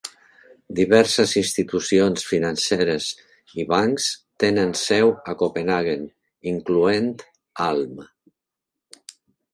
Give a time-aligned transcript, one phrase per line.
[0.77, 3.09] Diverses institucions financeres
[3.63, 4.07] i bancs
[4.45, 6.09] tenen seu a Copenhaguen,
[6.55, 7.15] incloent
[7.71, 8.01] Alm.